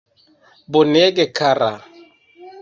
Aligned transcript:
Bonege 0.71 1.25
kara. 1.37 1.71